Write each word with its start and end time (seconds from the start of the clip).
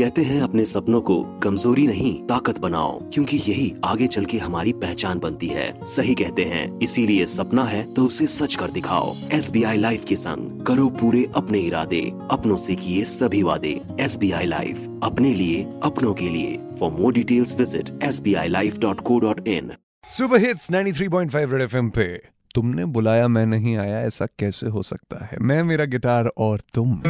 कहते 0.00 0.22
हैं 0.22 0.40
अपने 0.42 0.64
सपनों 0.64 1.00
को 1.00 1.22
कमज़ोरी 1.22 1.86
नहीं, 1.86 2.26
ताकत 2.26 2.58
बनाओ, 2.58 2.98
क्योंकि 3.12 3.36
यही 3.36 3.74
आगे 3.84 4.06
चल 4.06 4.24
के 4.24 4.38
हमारी 4.38 4.72
पहचान 4.72 5.18
बनती 5.18 5.46
है। 5.46 5.84
सही 5.84 6.14
कहते 6.14 6.44
हैं, 6.44 6.78
इसीलिए 6.78 7.26
सपना 7.26 7.64
है 7.64 7.82
तो 7.94 8.04
उसे 8.04 8.26
सच 8.26 8.54
कर 8.54 8.70
दिखाओ। 8.70 9.14
एस 9.32 9.50
बी 9.50 9.62
आई 9.62 9.76
लाइफ 9.76 10.04
के 10.04 10.16
संग 10.16 10.64
करो 10.66 10.88
पूरे 10.88 11.26
अपने 11.36 11.58
इरादे, 11.58 12.00
अपनों 12.30 12.56
से 12.56 12.74
किए 12.74 13.04
सभी 13.04 13.42
वादे। 13.42 13.80
एस 14.00 14.16
बी 14.16 14.30
आई 14.30 14.46
लाइफ, 14.46 14.88
अपने 15.02 15.34
लिए, 15.34 15.62
अपनों 15.82 16.14
के 16.14 16.28
लिए। 16.28 16.58
For 16.80 16.90
more 16.90 17.12
details 17.12 17.56
visit 17.58 17.90
S 18.02 18.20
B 18.20 18.34
I 18.34 18.48
life 18.48 18.78
dot 18.78 19.00
co 19.00 19.18
dot 19.18 19.48
in 19.48 19.72
super 20.10 20.40
hits 20.40 20.70
93.5 20.70 21.52
red 21.52 21.62
FM 21.62 21.90
पे। 21.90 22.22
तुमने 22.54 22.84
बुलाया 22.84 23.28
मैं 23.28 23.46
नहीं 23.46 23.76
आया, 23.76 24.00
ऐसा 24.00 24.26
कैसे 24.26 24.66
हो 24.66 24.82
सकता 24.82 25.24
है? 25.24 25.36
मैं, 25.40 25.62
मेरा 25.62 25.84
गिटार 25.84 26.30
और 26.38 26.60
तुम। 26.74 27.00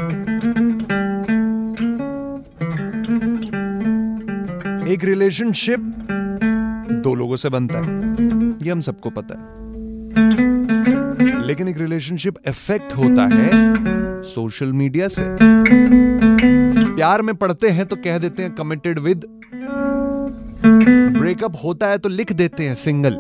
एक 4.91 5.05
रिलेशनशिप 5.05 5.81
दो 6.93 7.15
लोगों 7.15 7.37
से 7.37 7.49
बनता 7.49 7.79
है। 7.79 7.99
ये 8.63 8.71
हम 8.71 8.81
सबको 8.81 9.11
पता 9.11 9.35
है। 9.35 9.43
लेकिन 11.47 11.69
एक 11.69 11.79
रिलेशनशिप 11.79 12.35
इफ़ेक्ट 12.49 12.97
होता 12.97 13.27
है 13.27 13.51
सोशल 14.23 14.73
मीडिया 14.73 15.09
से। 15.09 15.23
प्यार 16.95 17.23
में 17.23 17.35
पढ़ते 17.35 17.69
हैं 17.69 17.87
तो 17.87 17.97
कह 17.97 18.19
देते 18.19 18.43
हैं 18.43 18.55
कमिटेड 18.55 18.99
विद 18.99 19.25
ब्रेकअप 21.19 21.61
होता 21.65 21.87
है 21.87 21.99
तो 21.99 22.09
लिख 22.09 22.33
देते 22.33 22.65
हैं 22.65 22.75
सिंगल 22.75 23.17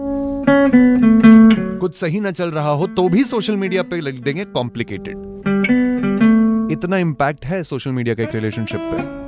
कुछ 1.80 1.96
सही 1.96 2.20
ना 2.20 2.30
चल 2.30 2.50
रहा 2.50 2.70
हो 2.70 2.86
तो 2.86 3.08
भी 3.08 3.24
सोशल 3.24 3.56
मीडिया 3.56 3.82
पे 3.82 4.00
लिख 4.00 4.20
देंगे 4.20 4.44
कॉम्प्लिकेटेड 4.44 5.16
इतना 6.72 6.98
इंपैक्ट 6.98 7.44
है 7.44 7.62
सोशल 7.62 7.90
मीडिया 7.90 8.14
का 8.14 8.22
एक 8.22 8.34
रिलेशनशिप 8.34 8.80
पे। 8.80 9.19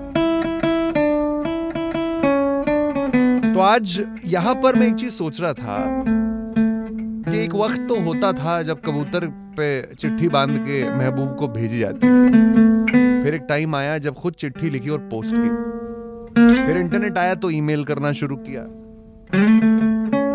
आज 3.62 4.02
यहाँ 4.25 4.55
पर 4.55 4.75
मैं 4.75 4.87
एक 4.89 4.95
चीज़ 4.95 5.12
सोच 5.12 5.41
रहा 5.41 5.53
था 5.53 6.05
कि 7.31 7.39
एक 7.39 7.55
वक्त 7.55 7.87
तो 7.89 8.00
होता 8.00 8.33
था 8.33 8.62
जब 8.62 8.81
कबूतर 8.81 9.27
पे 9.56 9.95
चिट्ठी 9.95 10.28
बाँध 10.28 10.59
के 10.59 10.97
महबूब 10.97 11.37
को 11.37 11.48
भेजी 11.48 11.78
जाती 11.78 11.98
थी। 11.98 13.22
फिर 13.22 13.34
एक 13.34 13.47
टाइम 13.48 13.77
आया 13.77 13.98
जब 13.98 14.14
खुद 14.14 14.34
चिट्ठी 14.34 14.70
लिखी 14.70 14.89
और 14.89 14.98
पोस्ट 14.98 15.34
की। 15.34 16.67
फिर 16.67 16.77
इंटरनेट 16.77 17.19
आया 17.19 17.34
तो 17.34 17.50
ईमेल 17.50 17.84
करना 17.84 18.12
शुरू 18.12 18.37
किया। 18.37 18.62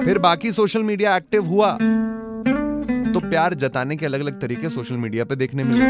फिर 0.06 0.20
बाकी 0.20 0.52
सोशल 0.52 0.84
मीडिया 0.84 1.16
एक्टिव 1.18 1.46
हुआ। 1.46 1.72
तो 3.14 3.20
प्यार 3.20 3.54
जताने 3.54 3.96
के 3.96 4.06
अलग 4.06 4.20
अलग 4.20 4.42
तरीके 4.42 4.70
सोशल 4.70 4.96
मीडिया 4.96 5.26
पे 5.26 5.36
देखने 5.36 5.64
मिले। 5.64 5.86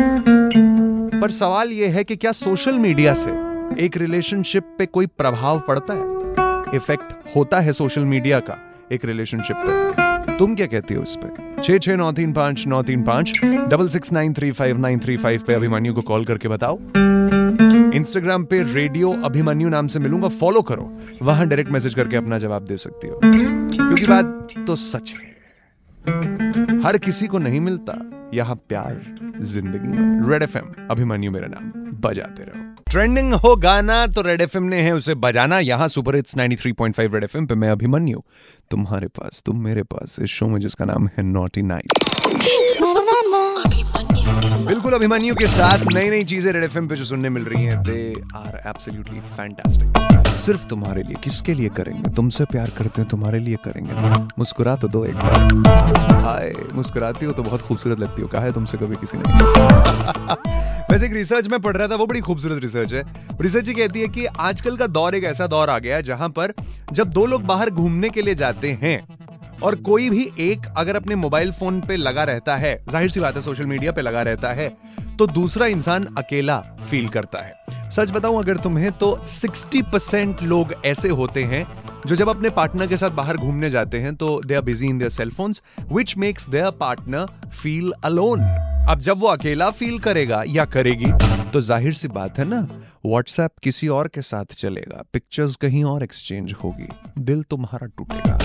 पर 1.19 1.31
सवाल 1.31 1.72
यह 1.72 1.94
है 1.94 2.03
कि 2.03 2.16
क्या 2.16 2.31
सोशल 2.31 2.80
मीडिया 2.80 3.14
से 3.14 3.31
एक 3.86 3.97
रिलेशनशिप 3.97 4.75
पे 4.78 4.86
कोई 4.86 5.06
प्रभाव 5.06 5.59
पड़ता 5.59 5.94
है? 5.94 6.17
इफ़ेक्ट 6.76 7.36
होता 7.36 7.60
है 7.60 7.73
सोशल 7.73 8.02
मीडिया 8.02 8.40
का 8.40 8.58
एक 8.92 9.06
रिलेशनशिप 9.06 9.58
पे। 9.60 10.08
तुम 10.38 10.56
क्या 10.56 10.68
कहती 10.68 10.94
हो 10.94 11.04
इस 11.04 11.16
पे? 11.24 11.64
छह 11.64 11.78
छह, 11.78 11.96
नौ, 11.96 12.12
तीन, 12.12 12.34
पाँच, 12.34 12.68
नौ, 12.68 12.84
तीन, 12.84 13.04
पाँच 13.04 13.40
double 13.44 13.88
six 13.88 14.14
nine 14.14 14.34
three 14.34 14.52
five 14.52 14.78
nine 14.78 15.00
three 15.00 15.18
five 15.18 15.44
पे 15.48 15.54
अभिमन्यु 15.54 15.94
को 15.94 16.02
कॉल 16.02 16.26
करके 16.26 16.48
बताओ। 16.48 16.80
इंस्टाग्राम 17.94 18.46
पे 18.46 18.64
रेडियो 18.64 19.12
अभिमन्यु 19.12 19.70
नाम 19.70 19.88
से 19.88 20.00
मिलूँगा 20.00 20.28
फॉलो 20.28 20.62
करो। 20.62 20.98
वहाँ 21.22 21.48
डायरेक्ट 21.48 21.72
मैसेज 21.72 21.94
करके 21.94 22.16
अपना 22.16 22.38
जवाब 22.38 22.66
दे 22.66 22.78
सकती 22.78 23.08
हो। 23.08 23.20
क्योंकि 23.24 24.08
बात 24.08 24.48
तो 24.68 24.76
सच 24.76 25.14
है। 25.14 25.38
हर 26.81 26.98
किसी 26.98 27.28
को 27.28 27.40
नहीं 27.40 27.62
मिलता 27.62 28.12
यह 28.34 28.54
प्यार, 28.54 29.02
ज़िंदगी। 29.42 30.30
रेड 30.31 30.44
एफ़ 30.44 30.58
एम 30.58 30.74
अभिमन्यु 30.92 31.31
मेरा 31.31 31.48
नाम। 31.48 31.72
बजाते 32.00 32.44
रहो। 32.44 32.67
ट्रेंडिंग 32.92 33.34
हो 33.34 33.56
गाना 33.56 34.08
तो 34.08 34.22
रेड 34.22 34.42
एफ़ 34.42 34.58
ने 34.58 34.82
है 34.82 34.92
उसे 34.92 35.16
बजाना। 35.16 35.60
यहाँ 35.60 35.88
सुपर 35.88 36.16
हिट्स 36.16 36.36
93.5 36.38 37.14
रेड 37.14 37.24
एफ़ 37.24 37.38
पे 37.38 37.56
मैं 37.56 37.70
अभिमन्यु 37.70 38.22
तुम्हारे 38.72 39.08
पास, 39.08 39.44
तुम 39.46 39.64
मेरे 39.64 39.84
पास 39.84 40.20
इस 40.22 40.30
शो 40.30 40.48
में 40.48 40.60
जिसका 40.60 40.86
नाम 40.86 41.08
है 41.08 41.24
नॉटी 41.24 41.62
नाइट 41.62 42.00
बिल्कुल 44.68 44.94
अभिमन्यु 44.94 45.36
के 45.36 45.47
साथ 45.47 45.78
नई 45.94 46.09
नई 46.09 46.24
चीज़ें 46.24 46.52
रेड 46.53 46.64
एफएम 46.64 46.88
पे 46.88 46.96
जो 46.96 47.06
सुनने 47.06 47.30
मिल 47.30 47.44
रही 47.44 47.64
हैं 47.64 47.84
दे 47.84 48.14
आर 48.36 48.62
एब्सोल्युटली 48.68 49.20
फैंटास्टिक 49.20 50.34
सिर्फ़ 50.38 50.66
तुम्हारे 50.68 51.03
लिए, 51.03 51.16
किसके 51.24 51.53
लिए 51.53 51.70
करेंगे? 51.70 52.09
तुमसे 52.16 52.46
प्यार 52.46 52.70
करते 52.78 53.02
हैं, 53.02 53.09
तुम्हारे 53.09 53.40
लिए 53.40 53.56
करेंगे। 53.56 53.92
मुस्कुरा 54.40 54.76
तो 54.76 54.88
दो 54.88 55.06
एक 55.06 55.16
बार। 55.16 56.20
हाय, 56.22 56.53
मुस्कुराती 56.74 57.26
हो 57.26 57.31
तो 57.31 57.44
बहुत 57.44 57.62
खूबसूरत 57.62 58.00
लगती 58.00 58.22
हो। 58.22 58.28
कहा 58.28 58.42
है 58.42 58.53
तुमसे 58.53 58.78
कभी 58.78 58.96
किसी 58.96 59.18
ने? 59.18 59.24
वैसे 60.92 61.06
एक 61.06 61.14
रिसर्च 61.14 61.48
में 61.48 61.59
पढ़ 61.59 61.75
रहा 61.78 61.88
था, 61.88 61.96
वो 61.96 62.06
बड़ी 62.08 62.20
खूबसूरत 62.20 62.62
रिसर्च 62.62 62.94
है। 62.94 63.03
रिसर्च 63.42 63.68
ये 63.68 63.74
कहती 63.75 64.02
है 64.02 64.08
कि 64.08 64.25
आजकल 64.25 64.78
का 64.78 64.88
दौर 64.88 65.16
एक 65.16 65.24
ऐसा 65.25 65.48
दौर 65.48 65.70
आ 65.70 65.78
गया 65.80 65.96
है, 65.96 66.03
जहाँ 66.03 66.30
पर 66.30 66.53
जब 66.92 67.09
दो 67.09 67.25
लोग 67.25 67.44
बाहर 67.46 67.70
घूमने 67.72 68.09
के 68.09 68.22
लिए 68.22 68.36
जाते 68.36 68.72
हैं, 68.74 69.00
और 69.64 69.76
कोई 69.81 70.09
भी 70.09 70.30
एक 70.42 70.66
अगर 70.78 70.96
अपने 70.96 71.16
मोबाइल 71.16 71.52
फ़ोन 71.52 71.81
पे 71.81 71.96
लगा 71.96 72.24
रहता 72.24 72.56
है, 72.56 72.76
ज़ाहिर 72.90 73.09
सी 73.09 73.20
बात 73.20 73.36
है 73.36 73.42
सोशल 73.42 73.66
मीडिया 73.66 73.92
पे 73.92 74.02
लगा 74.02 74.22
रहता 74.22 74.53
है 74.53 74.70
तो 75.18 75.28
दूसरा 75.28 75.66
इंसान 75.68 76.03
अकेला 76.18 76.58
फील 76.90 77.08
करता 77.09 77.44
है। 77.44 77.90
सच 77.90 78.12
बताऊँ, 78.12 78.40
अगर 78.40 78.58
तुम्हें 78.58 78.92
तो 78.94 79.12
60 79.30 79.81
परसेंट 79.92 80.44
लोग 80.44 80.74
ऐसे 80.86 81.09
होते 81.12 81.44
हैं, 81.44 81.66
जो 82.08 82.16
जब 82.16 82.30
अपने 82.30 82.50
पार्टनर 82.52 82.88
के 82.88 82.97
साथ 82.97 83.09
बाहर 83.12 83.38
घूमने 83.38 83.70
जाते 83.70 84.00
हैं 84.00 84.16
तो 84.16 84.40
they 84.46 84.56
are 84.56 84.62
busy 84.62 84.88
in 84.88 84.97
their 84.97 85.09
cellphones 85.12 85.62
which 85.92 86.18
makes 86.18 86.50
their 86.50 86.70
partner 86.80 87.50
feel 87.53 87.92
alone 88.03 88.47
अब 88.90 89.00
जब 89.02 89.20
वो 89.20 89.28
अकेला 89.28 89.70
फील 89.72 89.98
करेगा 90.00 90.42
या 90.48 90.64
करेगी 90.66 91.12
तो 91.53 91.62
ज़ाहिर 91.62 91.94
सी 91.94 92.08
बात 92.08 92.38
है 92.40 92.46
ना 92.46 92.59
व्हाट्सएप 93.06 93.52
किसी 93.64 93.88
और 93.88 94.08
के 94.08 94.22
साथ 94.22 94.53
चलेगा 94.53 95.03
पिक्चर्स 95.14 95.56
कहीं 95.56 95.84
और 95.84 96.03
एक्सचेंज 96.03 96.53
होगी, 96.64 96.88
दिल 97.20 97.42
तुम्हारा 97.44 97.88
टूटेगा। 97.88 98.38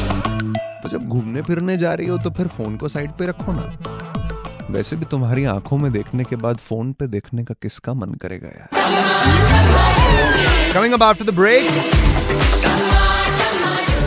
तो 0.83 0.89
जब 0.89 1.07
घूमने 1.09 1.43
फिरने 1.43 1.77
जा 1.77 1.93
रही 1.95 2.07
हो 2.07 2.17
तो 2.19 2.31
फिर 2.31 2.49
फ़ोन 2.49 2.77
को 2.77 2.89
साइड 2.89 3.11
पे 3.19 3.27
रखो 3.27 3.53
ना। 3.53 4.67
वैसे 4.71 4.97
भी 4.97 5.05
तुम्हारी 5.05 5.45
आँखों 5.45 5.79
में 5.79 5.91
देखने 5.93 6.25
के 6.25 6.37
बाद 6.37 6.57
फ़ोन 6.61 6.93
पे 6.93 7.07
देखने 7.07 7.45
का 7.45 7.55
किसका 7.63 7.95
मन 7.95 8.15
करेगा 8.23 8.49
यार? 8.49 8.69
कमिंग 10.75 11.03
आफ्टर 11.03 11.25
द 11.25 11.35
ब्रेक 11.37 11.71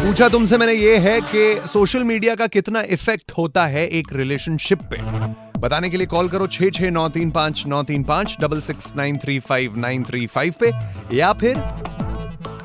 पूछा 0.05 0.29
तुमसे 0.29 0.57
मैंने 0.57 0.73
ये 0.73 0.97
है 0.99 1.19
कि 1.23 1.67
सोशल 1.69 2.03
मीडिया 2.03 2.35
का 2.35 2.47
कितना 2.49 2.81
इफ़ेक्ट 2.91 3.31
होता 3.37 3.65
है 3.67 3.87
एक 3.89 4.13
रिलेशनशिप 4.13 4.81
पे? 4.91 4.97
बताने 5.65 5.89
के 5.89 5.97
लिए 5.97 6.07
कॉल 6.07 6.27
करो 6.29 6.47
छह 6.47 6.69
छह 6.69 6.89
नौ 6.91 7.07
तीन 7.09 7.31
पाँच, 7.31 7.63
नौ 7.67 7.83
तीन 7.83 8.03
पाँच 8.03 8.35
double 8.41 8.59
six 8.61 8.95
nine 8.95 9.17
three 9.17 9.39
five, 9.39 9.77
nine 9.77 10.03
three 10.03 10.25
five 10.27 10.53
पे, 10.59 10.71
या 11.15 11.33
फिर 11.33 11.57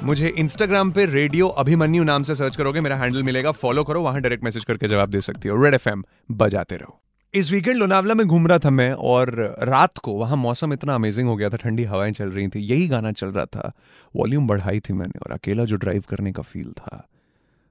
मुझे 0.02 0.28
इंस्टाग्राम 0.28 0.90
पे 0.92 1.06
रेडियो 1.06 1.48
अभिमन्यु 1.48 2.02
नाम 2.04 2.22
से 2.22 2.34
सर्च 2.34 2.56
करोगे, 2.56 2.80
मेरा 2.80 2.96
हैंडल 2.96 3.22
मिलेगा 3.22 3.50
फॉलो 3.52 3.84
करो, 3.84 4.02
वहाँ 4.02 4.20
डायरेक्ट 4.20 4.44
मैसेज 4.44 4.64
करके 4.64 4.88
जवाब 4.88 5.10
दे 5.10 5.20
सकती 5.20 5.48
हो। 5.48 5.64
रेड 5.64 5.74
एफएम 5.74 6.04
बजाते 6.30 6.76
रहो। 6.76 6.98
इस 7.34 7.52
वीकेंड 7.52 7.76
लोनावला 7.76 8.14
में 8.14 8.26
घूम 8.26 8.46
रहा 8.46 8.58
था 8.58 8.70
मैं, 8.70 8.92
और 8.92 9.56
रात 9.62 9.98
को 9.98 10.12
वहाँ 10.12 10.36
मौसम 10.36 10.72
इतना 10.72 10.94
अमेजिंग 10.94 11.28
हो 11.28 11.36
गया 11.36 11.48
था, 11.48 11.56
ठंडी 11.56 11.84
हवाएँ 11.84 12.12
चल 12.12 12.30
रही 12.30 12.48
थी, 12.48 12.60
यही 12.60 12.88
गाना 12.88 13.12
चल 13.12 13.26
रहा 13.26 13.44
था। 13.44 13.72
वॉल्यूम 14.16 14.46
बढ़ाई 14.46 14.80
थी 14.80 14.92
मैंने, 14.92 15.18
और 15.18 15.32
अकेला 15.32 15.64
जो 15.64 15.76
ड्राइव 15.76 16.04
करने 16.10 16.32
का 16.32 16.42
फील 16.42 16.72
था, 16.72 17.06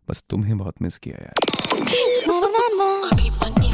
बस 0.09 0.23
तुम्हें 0.29 0.57
बहुत 0.57 0.81
मिस 0.81 0.97
किया 0.97 1.17
यार। 1.17 2.08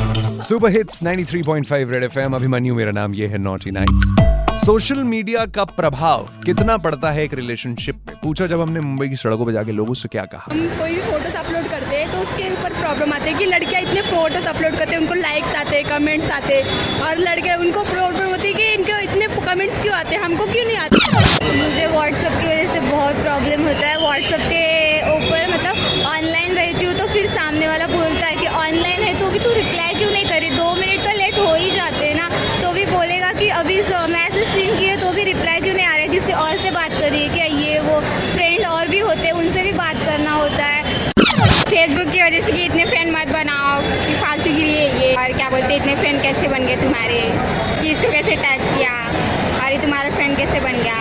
Super 0.08 0.72
hits 0.72 1.02
93.5 1.04 1.92
red 1.92 2.04
FM 2.04 2.34
Abhimanyu 2.36 2.76
मेरा 2.76 2.92
नाम 2.92 3.14
ये 3.14 3.28
है 3.28 3.38
नॉटी 3.38 3.72
नाइट्स 3.72 4.66
सोशल 4.66 5.04
मीडिया 5.04 5.46
का 5.46 5.64
प्रभाव 5.66 6.28
कितना 6.46 6.78
पड़ता 6.78 7.12
है 7.12 7.24
एक 7.24 7.34
रिलेशनशिप 7.34 7.96
पे? 7.96 8.14
पूछा 8.24 8.48
जब 8.48 8.62
हमने 8.62 8.80
मुंबई 8.80 9.08
की 9.10 9.16
सड़कों 9.16 9.46
पर 9.46 9.52
जाके 9.52 9.72
लोगों 9.72 9.94
से 9.94 10.08
क्या 10.08 10.26
कहा। 10.26 10.52
हम 10.52 10.68
कोई 10.80 10.96
भी 10.96 11.02
फ़ोटोज़ 11.02 11.36
अपलोड 11.38 11.68
करते 11.70 11.96
हैं 11.96 12.12
तो 12.12 12.18
उसके 12.18 12.52
ऊपर 12.52 12.74
प्रॉब्लम 12.74 13.14
आती 13.14 13.32
है 13.32 13.38
कि 13.40 13.46
लड़कियाँ 13.46 13.82
इतने 13.82 14.02
फ़ोटोज़ 14.02 14.48
अपलोड 14.48 14.78
करते 14.78 14.92
हैं 14.92 15.02
उनको 15.02 15.14
लाइक्स 15.14 15.56
आते 15.56 15.76
हैं 15.76 15.86
कमेंट्स 15.90 16.32
आते 16.32 16.54
हैं 16.54 16.64
और 17.02 17.18
लड़के 17.18 17.56
उनको 17.56 17.84
प्रॉब्लम 17.92 18.30
होती 18.30 18.48
है 18.48 18.54
कि 18.54 18.66
इनको 18.74 19.00
इतने 19.10 19.28
कमेंट्स 19.46 19.82
क्यों 19.82 19.96
आते 19.96 20.16
हैं? 20.16 20.22
हमको 20.24 20.46
क्यों 20.46 20.66
नहीं 20.66 20.78
आते? 20.78 20.96
मुझे 21.58 21.86
व्हाट्सअप 21.88 22.42
की 22.42 22.48
वजह 22.48 22.74
से 22.74 22.80
बहुत 22.92 23.16
प्रॉब्लम 23.22 23.68
होता 23.68 23.88
है। 23.88 23.98
व्हाट्सअप 24.02 24.42
के 24.54 24.64
ऊपर 25.18 25.54
मतलब 25.54 25.76
ऑनलाइन 26.08 26.56
रहती 26.56 26.86
हूँ 26.86 26.94
तो 26.94 27.08
फिर 27.14 27.26
सामने 27.36 27.68
वाला 27.68 27.88
बोलता 27.88 28.26
है 28.26 28.36
कि 28.36 28.48
ऑनलाइन 28.48 29.04
है 29.04 29.20
तो 29.20 29.30
भी 29.32 29.40
तू 29.40 29.54
रिप्लाई 29.54 29.75
करी 30.36 30.50
दो 30.52 30.64
मिनट 30.76 31.04
का 31.04 31.12
लेट 31.14 31.38
हो 31.40 31.54
ही 31.56 31.70
जाते 31.72 32.06
हैं 32.06 32.16
ना। 32.16 32.28
तो 32.62 32.72
भी 32.74 32.86
बोलेगा 32.86 33.32
कि 33.34 33.48
अभी 33.60 33.76
मैसेज 34.14 34.48
सीन 34.48 34.78
किए 34.80 34.96
तो 34.96 35.12
भी 35.12 35.24
रिप्लाई 35.24 35.60
क्यों 35.60 35.76
नहीं 35.76 35.86
आ 35.86 35.94
रहा 35.94 36.02
है? 36.02 36.08
किसी 36.08 36.34
और 36.34 36.58
से 36.64 36.72
बात 36.72 36.92
करिए 36.92 37.28
क्या? 37.30 37.46
ये 37.46 37.80
वो 37.80 38.00
फ्रेंड 38.02 38.66
और 38.68 38.88
भी 38.88 39.00
होते 39.00 39.22
हैं, 39.22 39.32
उनसे 39.34 39.64
भी 39.64 39.72
बात 39.74 40.04
करना 40.06 40.32
होता 40.32 40.66
है। 40.66 40.84
फेसबुक 41.70 42.12
की 42.12 42.22
वजह 42.22 42.46
से 42.46 42.52
कि 42.52 42.66
इतने 42.66 42.86
फ्रेंड 42.86 43.12
मत 43.12 43.32
बनाओ, 43.34 43.80
कि 43.82 44.14
फालतू 44.16 44.54
गिरी 44.56 44.74
है 44.74 44.90
ये। 45.02 45.14
और 45.16 45.38
क्या 45.38 45.50
बोलते 45.50 45.76
इतने 45.76 45.96
फ्रेंड 45.96 46.22
कैसे 46.22 46.48
बन 46.48 46.66
गए 46.68 46.76
तुम्हारे? 46.84 47.22
कि 47.82 47.92
इसको 47.92 48.12
कैसे 48.12 48.36
टैग 48.44 48.68
किया? 48.76 48.94
और 49.64 49.72
ये 49.72 49.78
तुम्हारा 49.78 50.10
फ्रेंड 50.10 50.38
कैसे 50.38 50.60
बन 50.60 50.84
गया? 50.84 51.00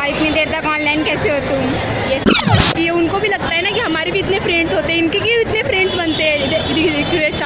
और 0.00 0.08
इतनी 0.08 0.30
देर 0.30 0.52
तक 0.52 0.66
ऑनलाइन 0.68 1.04
कैसे 1.04 1.30
हो 1.30 1.40
तुम? 1.50 1.68
ये 2.12 2.20
चाहिए 2.20 2.90
उनको 2.92 3.18
भी 3.18 3.28
लगता 3.28 3.48
है 3.48 3.62
ना 3.62 3.70
कि 3.70 3.80
हमारे 3.80 4.10
भी 4.10 4.18
इतने 4.18 4.38
फ्रेंड्स 4.40 4.72
होते 4.72 4.92
हैं, 4.92 4.98
इनके 4.98 5.18
क्यों 5.18 5.40
इतने 5.40 5.62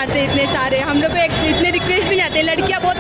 आते 0.01 0.25
इतने 0.25 0.45
सारे। 0.53 0.79
हम 0.81 1.01
लोग 1.03 1.13
को 1.13 1.47
इतने 1.49 1.71
रिक्वेस्ट 1.71 2.09
भी 2.09 2.17
नहीं 2.17 2.21
आते 2.23 2.43
लड़कियाँ 2.43 2.81
बहुत 2.83 2.97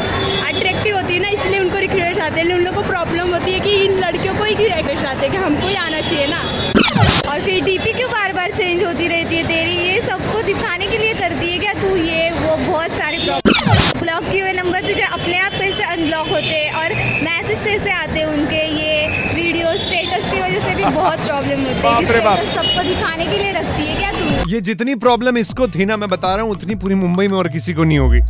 अट्रैक्टिव 0.46 0.96
होती 0.96 1.14
है 1.14 1.20
ना, 1.20 1.28
इसलिए 1.30 1.60
उनको 1.60 1.78
रिक्वेस्ट 1.78 2.20
आते 2.20 2.40
हैं। 2.40 2.54
उन 2.54 2.64
लोगों 2.64 2.82
को 2.82 2.88
प्रॉब्लम 2.88 3.32
होती 3.34 3.52
है 3.52 3.60
कि 3.60 3.74
इन 3.84 3.98
लड़कियों 3.98 4.34
को 4.38 4.44
ही 4.44 4.54
रिक्वेस्ट 4.54 5.04
आते 5.06 5.26
हैं 5.26 5.30
कि 5.30 5.36
हमको 5.38 5.68
ही 5.68 5.74
आना 5.76 6.00
चाहिए 6.00 6.26
ना? 6.26 6.40
और 7.30 7.40
फिर 7.42 7.64
डीपी 7.64 7.92
क्यों 7.92 8.10
बार 8.10 8.32
बार 8.32 8.50
चेंज 8.52 8.84
होती 8.84 9.08
रहती 9.08 9.36
है? 9.36 9.42
तेरी 9.48 9.76
ये 9.78 10.00
सबको 10.08 10.42
दिखाने 10.42 10.86
के 10.86 10.98
लिए 10.98 11.14
करती 11.14 11.52
है 11.52 11.58
क्या? 11.58 11.72
तू 11.74 11.96
ये, 11.96 12.30
वो 12.32 12.56
बहुत 12.66 12.98
सारे 12.98 13.18
प्रॉब्लम 13.24 14.00
ब्लॉक 14.00 14.30
किए 14.32 14.40
हुए 14.42 14.52
नंबर 14.52 14.80
तुझे 14.88 15.02
अपने 15.02 15.38
आप 15.38 15.52
कैसे 15.52 15.82
अनब्लॉक 15.84 16.28
होते 16.28 16.54
हैं। 16.54 16.72
और 16.74 16.88
बहुत 20.90 21.18
प्रॉब्लम 21.18 21.60
होती 21.60 21.74
है। 21.74 21.82
बाप 21.82 22.10
रे 22.10 22.20
बाप। 22.20 22.38
सबको 22.56 22.82
दिखाने 22.88 23.26
के 23.26 23.38
लिए 23.38 23.52
रखती 23.52 23.86
है 23.86 23.98
क्या 23.98 24.12
तू? 24.12 24.50
ये 24.50 24.60
जितनी 24.60 24.94
प्रॉब्लम 24.96 25.38
इसको 25.38 25.68
थी 25.68 25.84
ना 25.84 25.96
मैं 25.96 26.08
बता 26.08 26.34
रहा 26.34 26.44
हूँ 26.44 26.52
उतनी 26.52 26.74
पूरी 26.74 26.94
मुंबई 26.96 27.28
में 27.28 27.36
और 27.38 27.48
किसी 27.48 27.74
को 27.74 27.84
नहीं 27.84 27.98
होगी। 27.98 28.20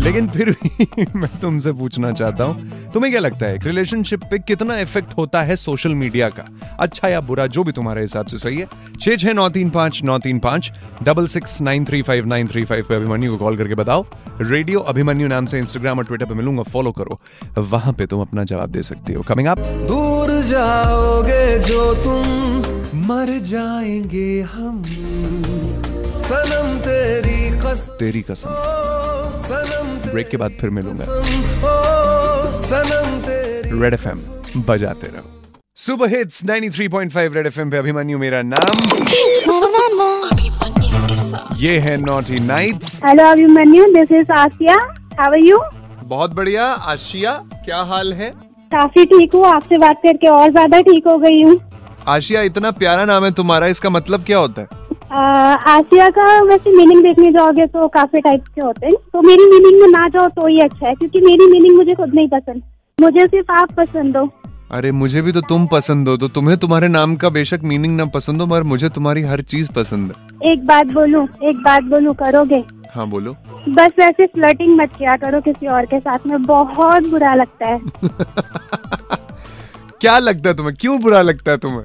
लेकिन 0.00 0.28
फिर 0.28 0.50
भी 0.50 1.06
मैं 1.14 1.28
तुमसे 1.40 1.72
पूछना 1.72 2.10
चाहता 2.12 2.44
हूँ 2.44 2.90
तुम्हें 2.92 3.12
क्या 3.12 3.20
लगता 3.20 3.46
है 3.46 3.58
रिलेशनशिप 3.64 4.24
पे 4.30 4.38
कितना 4.38 4.76
इफ़ेक्ट 4.78 5.12
होता 5.16 5.42
है 5.42 5.56
सोशल 5.56 5.94
मीडिया 5.94 6.28
का? 6.28 6.44
अच्छा 6.80 7.08
या 7.08 7.20
बुरा 7.20 7.46
जो 7.46 7.64
भी 7.64 7.72
तुम्हारे 7.72 8.00
हिसाब 8.00 8.26
से 8.26 8.38
सही 8.38 8.58
है। 8.58 8.66
छह 9.00 9.16
छह 9.16 9.32
नौ 9.32 9.48
तीन 9.48 9.70
पाँच 9.70 10.02
नौ 10.04 10.18
तीन 10.18 10.38
पाँच 10.38 10.70
double 11.02 11.26
six 11.26 11.60
nine 11.60 11.84
three 11.84 12.02
five 12.02 12.26
nine 12.26 12.48
three 12.48 12.64
five 12.64 12.86
पे 12.88 12.94
अभिमन्यु 12.94 13.36
को 13.36 13.44
कॉल 13.44 13.56
करके 13.56 13.74
बताओ। 13.74 14.04
रेडियो 14.40 14.80
अभिमन्यु 14.80 15.28
नाम 15.28 15.46
से 15.46 15.58
इंस्टाग्राम 15.58 15.98
और 15.98 16.04
ट्विटर 16.04 16.26
पे 16.26 16.34
मिलूँगा 16.34 16.62
फॉलो 16.62 16.92
करो। 16.92 17.20
वहाँ 17.58 17.92
पे 17.92 18.06
तुम 18.06 18.20
अपना 18.20 18.44
जवाब 18.44 18.70
दे 18.70 18.82
सकती 18.82 19.12
हो। 19.12 19.22
कमिंग 19.22 19.48
आप 19.48 19.58
दूर 19.58 20.30
जाओगे 20.42 21.58
जो 21.58 21.94
तुम 22.04 23.06
मर 23.06 23.38
जाएँगे 23.42 24.40
हम। 24.42 24.82
सनम 26.20 26.78
तेरी 26.78 27.50
कसम। 27.60 27.92
तेरी 27.94 28.22
कसम। 28.22 29.29
ब्रेक 29.52 30.28
के 30.28 30.36
बाद 30.36 30.56
फिर 30.60 30.70
मिलूँगा। 30.70 31.04
ओ 31.04 32.60
सनम 32.62 33.18
तेरी 33.22 33.80
रेड 33.80 33.94
एफ़ 33.94 34.08
एम 34.08 34.18
बजाते 34.66 35.06
रहो। 35.06 35.28
सुपर 35.78 36.08
हिट्स 36.08 36.44
93.5 36.44 37.34
रेड 37.34 37.46
एफएम 37.46 37.70
पे 37.70 37.76
अभिमन्यु 37.76 38.18
मेरा 38.18 38.42
नाम। 38.44 38.74
ये 41.58 41.78
है 41.78 41.96
naughty 41.96 42.38
nights 42.40 43.00
hello 43.04 43.24
Abhimanyu 43.30 43.84
this 43.94 44.12
is 44.20 44.32
Asiya. 44.32 44.74
How 45.20 45.30
are 45.30 45.38
you 45.38 45.58
बहुत 46.04 46.34
बढ़िया। 46.34 46.64
आशिया 46.64 47.32
क्या 47.64 47.80
हाल 47.84 48.12
है? 48.12 48.30
काफ़ी 48.72 49.04
ठीक 49.06 49.34
हूँ। 49.34 49.46
आपसे 49.46 49.78
बात 49.78 50.00
करके 50.02 50.28
और 50.28 50.50
ज़्यादा 50.50 50.80
ठीक 50.82 51.06
हो 51.06 51.16
गई 51.18 51.42
हूँ। 51.42 51.60
आशिया 52.08 52.42
इतना 52.42 52.70
प्यारा 52.72 53.04
नाम 53.04 53.24
है 53.24 53.30
तुम्हारा 53.32 53.66
इसका 53.66 53.90
मतलब 53.90 54.24
क्या 54.24 54.38
होता 54.38 54.62
है? 54.62 54.68
आसिया 55.10 56.10
का 56.10 56.40
वैसे 56.40 56.76
मीनिंग 56.76 57.02
देखने 57.02 57.32
जाओगे 57.32 57.66
तो 57.66 57.88
काफ़ी 57.88 58.20
टाइप 58.20 58.44
के 58.54 58.60
होते 58.60 58.86
हैं। 58.86 58.94
तो 58.94 59.22
मेरी 59.22 59.44
मीनिंग 59.44 59.82
में 59.82 59.88
ना 59.88 60.08
जाओ 60.08 60.28
तो 60.28 60.46
ही 60.46 60.60
अच्छा 60.60 60.86
है 60.86 60.94
क्योंकि 60.94 61.20
मेरी 61.20 61.46
मीनिंग 61.46 61.76
मुझे 61.76 61.94
खुद 61.94 62.14
नहीं 62.14 62.28
पसंद। 62.28 62.62
मुझे 63.00 63.26
सिर्फ़ 63.26 63.52
आप 63.52 63.72
पसंद 63.72 64.16
हो। 64.16 64.32
अरे 64.70 64.92
मुझे 64.92 65.22
भी 65.22 65.32
तो 65.32 65.40
तुम 65.40 65.66
पसंद 65.66 66.08
हो 66.08 66.16
तो 66.16 66.28
तुम्हें 66.28 66.58
तुम्हारे 66.58 66.88
नाम 66.88 67.16
का 67.16 67.28
बेशक 67.28 67.60
मीनिंग 67.64 67.96
ना 67.96 68.04
पसंद 68.04 68.40
हो 68.40 68.46
मगर 68.46 68.62
मुझे 68.62 68.88
तुम्हारी 68.88 69.22
हर 69.22 69.40
चीज़ 69.40 69.72
पसंद 69.72 70.10
है। 70.10 70.52
एक 70.52 70.66
बात 70.66 70.86
बोलूँ 70.86 71.28
एक 71.42 71.56
बात 71.56 71.82
बोलूँ 71.82 72.14
करोगे? 72.14 72.64
हाँ 72.94 73.06
बोलो। 73.06 73.36
बस 73.68 73.90
वैसे 73.98 74.26
फ्लर्टिंग 74.26 74.80
मत 74.80 74.90
किया 74.98 75.16
करो 75.16 75.40
किसी 75.40 75.66
और 75.66 75.86
के 75.86 76.00
साथ 76.00 76.18
में 76.26 76.42
बहुत 76.42 77.02
बुरा 77.02 77.34
लगता 77.34 77.66
है। 77.66 77.78
क्या 80.00 80.18
लगता 80.18 80.48
है 80.48 80.56
तुम्हें? 80.56 80.76
क्यों 80.80 81.00
बुरा 81.00 81.22
लगता 81.22 81.52
है 81.52 81.58
तुम्हें? 81.58 81.82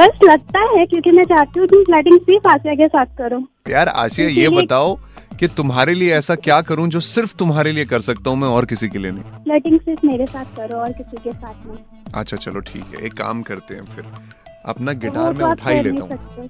बस 0.00 0.18
लगता 0.24 0.60
है 0.76 0.84
क्योंकि 0.86 1.10
मैं 1.10 1.24
चाहती 1.24 1.60
हूँ 1.60 1.66
तुम 1.68 1.82
फ्लर्टिंग 1.84 2.18
सिर्फ़ 2.20 2.48
आसिया 2.48 2.74
के 2.74 2.86
साथ 2.88 3.06
करो। 3.18 3.42
यार 3.68 3.88
आशिया 3.88 4.28
ये 4.28 4.48
बताओ 4.48 4.94
कि 5.40 5.48
तुम्हारे 5.56 5.94
लिए 5.94 6.12
ऐसा 6.14 6.34
क्या 6.36 6.60
करूँ 6.70 6.88
जो 6.88 7.00
सिर्फ़ 7.00 7.34
तुम्हारे 7.38 7.72
लिए 7.72 7.84
कर 7.84 8.00
सकता 8.00 8.30
हूँ 8.30 8.38
मैं 8.38 8.48
और 8.48 8.66
किसी 8.66 8.88
के 8.88 8.98
लिए 8.98 9.10
नहीं? 9.10 9.22
फ्लर्टिंग 9.44 9.78
सिर्फ़ 9.80 10.06
मेरे 10.06 10.26
साथ 10.26 10.56
करो 10.56 10.76
और 10.76 10.92
किसी 10.92 11.16
के 11.24 11.32
साथ 11.32 11.66
नहीं। 11.66 12.12
अच्छा 12.14 12.36
चलो 12.36 12.60
ठीक 12.60 12.94
है 12.94 13.04
एक 13.06 13.14
काम 13.14 13.42
करते 13.42 13.74
हैं 13.74 13.84
फिर। 13.94 14.04
अपना 14.66 14.92
गिटार 14.92 15.32
तो 15.32 15.38
में 15.38 15.44
आप 15.44 15.52
उठा 15.52 15.70
ही 15.70 15.82
लेता 15.82 16.04
हूँ। 16.04 16.48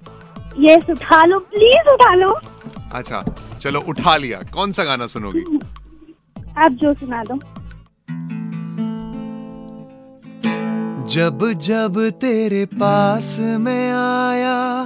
ये 0.58 0.76
उठा 0.92 1.24
लो 1.24 1.38
प्लीज़ 1.50 1.92
उठा 1.94 2.14
लो। 2.14 2.32
अच्छा 2.92 3.24
चलो 3.60 3.80
उठा 3.88 4.16
लिया। 4.16 4.40
कौन 4.54 4.72
सा 4.72 4.84
गाना 4.84 5.06
सुनोगी? 5.06 5.44
आप 6.58 6.72
जो 6.82 6.92
सुना 6.94 7.22
दो। 7.24 7.40
जब 11.10 11.52
जब 11.52 12.10
तेरे 12.10 12.64
पास 12.64 13.36
में 13.40 13.90
आया, 13.92 14.84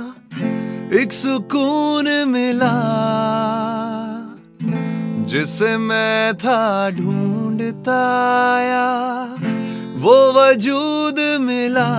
एक 1.00 1.12
सुकून 1.12 2.28
मिला, 2.28 2.72
जिसे 5.26 5.76
मैं 5.76 6.34
था 6.36 6.90
ढूंढता 6.90 7.98
आया, 8.54 9.24
वो 9.96 10.32
वजूद 10.32 11.40
मिला। 11.40 11.90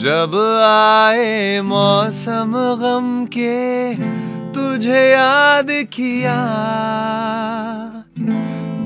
जब 0.00 0.60
आए 0.64 1.60
मौसम 1.60 2.52
गम 2.56 3.26
के, 3.26 3.94
तुझे 4.52 5.10
याद 5.10 5.66
किया। 5.70 6.36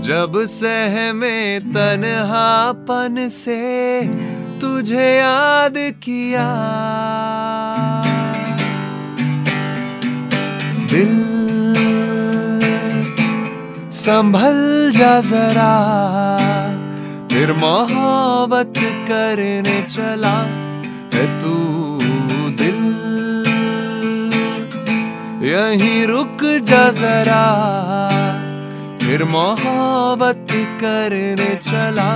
जब 0.04 0.32
सहमे 0.44 1.60
तन्हापन 2.84 3.28
से 3.28 4.60
तुझे 4.60 5.08
याद 5.16 5.74
किया। 6.04 6.46
दिल 10.92 11.14
संभल 13.94 14.92
जा 14.96 15.20
जरा, 15.20 15.72
फिर 17.32 17.52
मोहब्बत 17.54 18.74
करने 19.08 19.80
चला 19.88 20.36
है 21.14 21.24
तू 21.40 21.54
दिल। 22.60 22.82
यहीं 25.48 26.06
रुक 26.06 26.44
जा 26.64 26.84
जरा, 26.92 27.44
फिर 29.00 29.24
मोहब्बत 29.24 30.46
करने 30.80 31.54
चला 31.62 32.10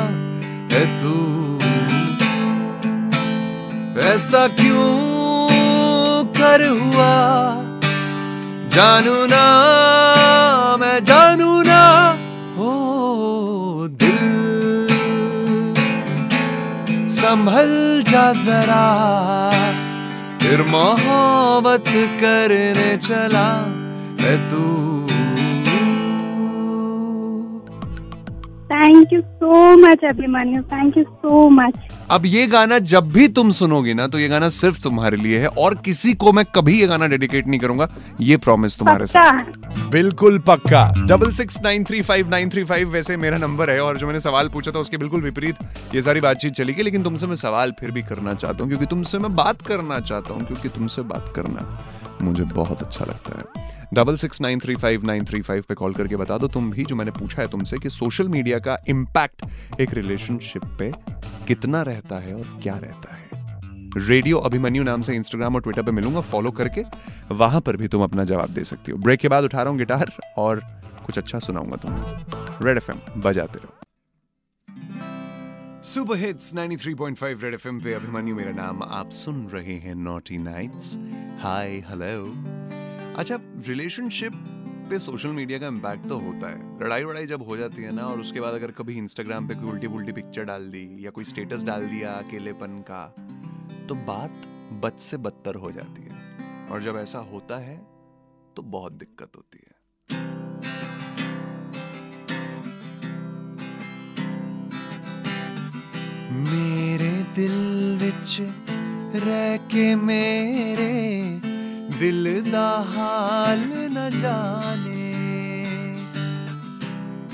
है 0.73 1.03
तू। 1.03 1.38
ऐसा 4.09 4.49
क्यों 4.49 5.19
कर 6.25 6.69
हुआ? 6.69 7.38
जानू 8.69 9.26
ना, 9.26 9.47
मैं 10.81 11.05
जानू 11.05 11.62
ना। 11.62 12.11
हो 12.56 13.88
दिल। 13.91 14.88
संभल 17.09 18.05
जा 18.09 18.32
जरा। 18.32 18.88
फिर 20.43 20.62
मोहब्बत 20.62 21.85
करने 21.88 22.97
चला 22.97 23.66
है 24.21 24.50
तू। 24.50 25.08
Thank 28.78 29.12
you 29.12 29.20
so 29.20 29.76
much 29.76 30.04
Abhimanyu 30.04 30.62
thank 30.62 30.97
you 30.99 31.02
so 31.04 31.49
much 31.50 31.75
अब 32.11 32.26
ये 32.26 32.47
गाना 32.47 32.78
जब 32.90 33.11
भी 33.12 33.26
तुम 33.28 33.50
सुनोगी 33.50 33.94
ना 33.94 34.06
तो 34.06 34.18
ये 34.18 34.28
गाना 34.28 34.49
सिर्फ़ 34.49 34.80
तुम्हारे 34.82 35.16
लिए 35.16 35.38
है 35.38 35.47
और 35.58 35.75
किसी 35.85 36.12
को 36.14 36.32
मैं 36.32 36.44
कभी 36.54 36.78
ये 36.80 36.87
गाना 36.87 37.06
डेडिकेट 37.06 37.47
नहीं 37.47 37.61
करूँगा। 37.61 37.88
ये 38.20 38.37
प्रॉमिस 38.37 38.78
तुम्हारे 38.78 39.06
साथ। 39.06 39.88
बिल्कुल 39.90 40.38
पक्का। 40.38 40.85
Double 41.08 41.30
six 41.30 41.61
nine 41.62 41.85
three 41.85 42.02
five 42.02 42.30
nine 42.30 42.50
three 42.50 42.64
five 42.64 42.90
वैसे 42.90 43.16
मेरा 43.16 43.38
नंबर 43.38 43.70
है 43.70 43.80
और 43.80 43.99
जो 43.99 44.06
मैंने 44.06 44.20
सवाल 44.20 44.49
पूछा 44.49 44.73
था 44.73 44.78
उसके 44.78 44.97
बिल्कुल 44.97 45.20
विपरीत 45.20 45.56
ये 45.94 46.02
सारी 46.02 46.20
बातचीत 46.20 46.52
चली 46.52 46.73
गई 46.73 46.82
लेकिन 46.82 47.02
तुमसे 47.02 47.26
मैं 47.26 47.37
सवाल 47.37 47.73
फिर 47.80 47.90
भी 47.90 48.02
करना 48.02 48.35
चाहता 48.35 48.62
हूँ 48.62 48.68
क्योंकि 48.68 48.87
तुमसे 48.87 49.18
मैं 49.18 49.35
बात 49.37 49.62
करना 49.62 50.00
चाहता 50.00 50.35
हूँ 50.35 50.47
क्योंकि 50.47 50.68
तुमसे 50.68 51.02
बात 51.12 51.32
करना 51.37 51.68
मुझे 52.23 52.44
बहुत 52.44 52.82
अच्छा 52.82 53.04
लगता 53.04 53.38
है। 53.38 53.66
Double 53.95 54.16
six 54.16 54.40
nine 54.40 54.61
three 54.61 54.75
five 54.76 55.04
nine 55.07 55.25
three 55.25 55.40
five 55.42 55.64
पे 55.68 55.75
कॉल 55.75 55.95
करके 55.95 56.16
बता 56.16 56.38
दो। 56.38 56.49
तुम 56.49 56.71
भी, 56.71 56.85
जो 56.85 56.97
मैंने 56.97 57.11
पूछा 57.11 57.42
है 57.42 57.49
तुमसे 57.49 57.78
कि 57.78 57.90
सोशल 57.90 58.28
मीडिया 58.28 58.59
का 58.59 58.76
इम्पैक्ट 58.88 59.80
एक 59.80 59.95
रिलेशनशिप 59.95 60.64
पे 60.78 60.92
कितना 61.47 61.83
रहता 61.83 62.18
है 62.18 62.35
और 62.35 62.59
क्या 62.62 62.76
रहता 62.76 63.14
है। 63.14 63.26
रेडियो 64.09 64.38
अभिमन्यु 64.38 64.83
नाम 64.85 65.02
से 65.02 65.14
इंस्टाग्राम 65.14 65.54
और 65.54 65.61
ट्विटर 65.61 65.83
पे 65.83 65.92
मिलूँगा 65.92 66.21
फॉलो 66.21 66.50
करके 66.50 66.83
वहाँ 67.35 67.61
पर 67.61 67.76
भी 67.76 67.88
तुम 67.88 68.02
अपना 68.02 68.25
जवाब 68.25 68.50
दे 68.50 68.64
सकती 68.64 68.92
हो। 68.92 68.99
ब्रेक 68.99 69.21
के 69.21 69.28
बाद 69.28 69.45
उठा 69.45 69.62
रहा 69.62 69.71
हूँ 69.71 69.78
गिटार 69.78 70.12
और 70.38 70.61
कुछ 71.07 71.18
अच्छा 71.18 71.38
सुनाऊँगा 71.38 71.76
तुम्हें। 71.76 72.66
रेड 72.66 72.76
एफएम 72.76 73.21
बजाते 73.21 73.59
रहो। 73.59 73.75
सुपर 75.85 76.18
हिट्स 76.18 76.54
93.5 76.54 77.42
रेड 77.42 77.54
एफएम 77.54 77.80
पे 77.80 77.92
अभिमन्यु 77.95 78.35
मेरा 78.37 78.52
नाम। 78.52 78.83
आप 78.83 79.11
सुन 79.11 79.47
रहे 79.47 79.78
हैं 79.78 79.95
नॉटी 79.95 80.38
नाइट्स 80.38 80.97
हाय 81.42 81.68
हेलो 81.88 82.25
अच्छा 83.19 83.37
रिलेशनशिप 83.67 84.33
पे 84.91 84.99
सोशल 84.99 85.29
मीडिया 85.29 85.59
का 85.59 85.67
इम्पैक्ट 85.67 86.07
तो 86.09 86.19
होता 86.19 86.49
है। 86.49 86.59
लड़ाई 86.83 87.05
वड़ाई 87.05 87.27
जब 87.27 87.43
हो 87.43 87.57
जाती 87.57 87.83
है 87.83 87.95
ना, 87.95 88.03
और 88.03 88.21
उसके 88.21 88.41
बाद 88.41 88.55
अगर 88.55 88.71
कभी 88.71 88.97
इंस्टाग्राम 88.99 89.49
पे 89.49 89.55
कोई 89.55 89.71
उल्टी 89.71 89.89
पुल्टी 89.89 90.13
पिक्चर 90.13 90.45
डाल 90.45 90.69
दी, 90.71 90.85
या 91.01 91.11
कोई 91.11 91.25
स्टेटस 91.25 91.63
डाल 91.63 91.87
दिया 91.87 92.13
अकेलेपन 92.19 92.79
का 92.91 93.03
तो 93.89 93.95
बात 94.07 94.47
बद 94.83 94.99
से 95.01 95.17
बदतर 95.17 95.55
हो 95.55 95.71
जाती 95.73 96.03
है। 96.03 96.69
और 96.69 96.83
जब 96.83 96.97
ऐसा 96.97 97.19
होता 97.33 97.59
है 97.59 97.77
तो 98.57 98.63
बहुत 98.69 98.93
दिक्कत 98.95 99.37
होती 99.37 99.59
है। 99.59 99.77
मेरे 106.45 107.13
दिल 107.35 107.99
विच 107.99 108.41
रह 109.19 109.57
के 109.67 109.95
मेरे 109.97 111.48
दिल 112.00 112.26
दा 112.45 112.67
हाल 112.90 113.62
न 113.95 114.02
जाने। 114.12 115.07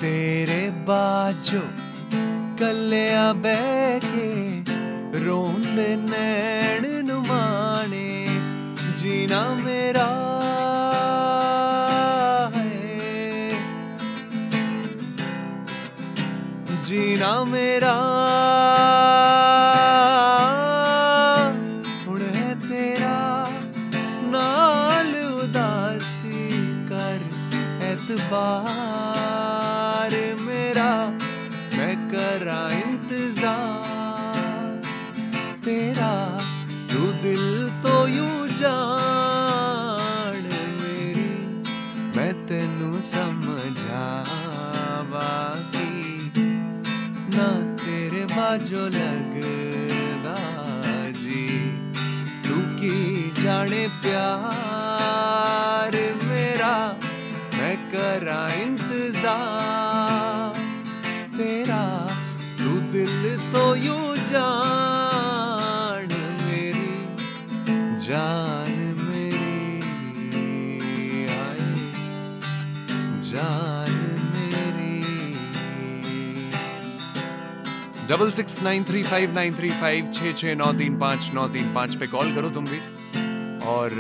तेरे 0.01 0.63
बाजो 0.87 1.61
कलिया 2.61 3.27
बह 3.45 4.07
के 4.07 4.31
रोंदे 5.25 5.89
नैण 6.05 6.87
नुमाने, 7.09 8.09
जीना 9.01 9.43
मेरा 9.61 10.09
जीना 16.89 17.33
मेरा 17.47 17.95
ਯੂੰ 38.04 38.48
ਜਾਣ 38.56 40.42
ਮੇਰੀ 40.82 41.30
ਮੈਂ 42.16 42.34
ਤੈਨੂੰ 42.48 43.02
ਸਮਝਾਵਾਂ 43.02 43.76
ਕਿ 45.74 45.90
ਨਾ 47.36 47.48
ਤੇਰੇ 47.86 48.24
ਬਾਝੋ 48.36 48.84
ਲੱਗਦਾ 48.88 50.36
ਜੀ 51.22 51.46
ਤੂੰ 52.48 52.64
ਕੀ 52.80 52.96
ਜਾਣੇ 53.44 53.84
ਪਿਆਰ 54.04 55.94
ਮੇਰਾ 56.24 56.74
ਮੈਂ 57.58 57.76
ਕਰਾਂ 57.92 58.50
ਇੰਤਜ਼ਾਰ 58.62 60.58
ਤੇਰਾ 61.38 61.84
ਤੂੰ 62.58 62.78
ਦਿਲ 62.92 63.38
ਤੋਂ 63.54 63.70
ਯੂੰ 63.76 64.16
ਜਾਣ 64.32 64.63
double 78.15 78.31
six 78.31 78.61
nine 78.63 78.85
three 78.85 79.03
five 79.03 79.33
nine 79.35 79.55
three 79.55 79.69
five 79.71 80.11
छः 80.15 80.33
छः 80.33 80.55
नौ 80.55 80.73
तीन 80.73 80.99
पाँच, 80.99 81.31
नौ 81.35 81.47
तीन 81.49 81.73
पाँच 81.75 81.95
पे 81.95 82.07
कॉल 82.07 82.35
करो 82.35 82.51
तुम 82.51 82.65
भी। 82.65 82.79
और 83.67 83.91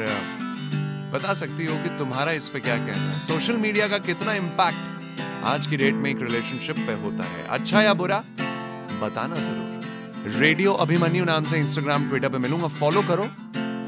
बता 1.13 1.35
सकती 1.35 1.67
हो 1.67 1.77
कि 1.83 1.89
तुम्हारा 1.99 2.33
इस 2.33 2.49
पे 2.49 2.61
क्या 2.61 2.77
कहना 2.77 3.11
है? 3.11 3.19
सोशल 3.21 3.57
मीडिया 3.57 3.89
का 3.89 3.99
कितना 3.99 4.35
इम्पैक्ट 4.35 5.23
आज 5.45 5.67
की 5.67 5.77
डेट 5.77 5.95
में 5.95 6.11
एक 6.11 6.23
रिलेशनशिप 6.23 6.77
पे 6.87 6.95
होता 7.03 7.25
है? 7.25 7.47
अच्छा 7.49 7.83
या 7.83 7.95
बुरा? 7.95 8.23
बताना 9.03 9.35
ज़रूर। 9.37 10.39
रेडियो 10.39 10.73
अभिमन्यु 10.87 11.25
नाम 11.25 11.45
से 11.45 11.59
इंस्टाग्राम 11.59 12.09
ट्विटर 12.09 12.29
पे 12.29 12.39
मिलूँगा 12.39 12.69
फॉलो 12.79 13.03
करो 13.11 13.29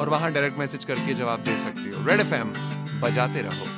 और 0.00 0.08
वहाँ 0.08 0.32
डायरेक्ट 0.32 0.58
मैसेज 0.58 0.84
करके 0.84 1.14
जवाब 1.14 1.44
दे 1.44 1.56
सकती 1.58 1.90
हो। 1.90 2.06
रेड 2.08 2.20
एफएम 2.20 2.52
बजाते 3.00 3.42
रहो। 3.42 3.75